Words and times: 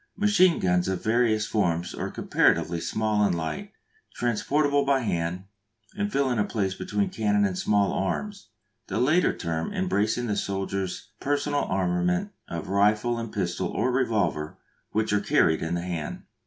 Machine 0.17 0.57
guns 0.57 0.87
of 0.87 1.03
various 1.03 1.45
forms 1.45 1.93
are 1.93 2.09
comparatively 2.09 2.81
small 2.81 3.21
and 3.23 3.35
light, 3.35 3.71
transportable 4.15 4.83
by 4.83 5.01
hand, 5.01 5.43
and 5.95 6.11
filling 6.11 6.39
a 6.39 6.43
place 6.43 6.73
between 6.73 7.11
cannon 7.11 7.45
and 7.45 7.55
small 7.55 7.93
arms, 7.93 8.47
the 8.87 8.97
latter 8.99 9.31
term 9.31 9.71
embracing 9.71 10.25
the 10.25 10.35
soldier's 10.35 11.11
personal 11.19 11.65
armament 11.65 12.31
of 12.47 12.67
rifle 12.69 13.19
and 13.19 13.31
pistol 13.31 13.67
or 13.67 13.91
revolver, 13.91 14.57
which 14.89 15.13
are 15.13 15.21
carried 15.21 15.61
in 15.61 15.75
the 15.75 15.81
hand. 15.83 16.23